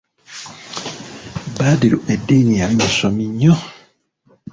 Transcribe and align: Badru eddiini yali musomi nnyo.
Badru 1.57 1.97
eddiini 2.13 2.53
yali 2.59 2.75
musomi 2.81 3.25
nnyo. 3.29 3.55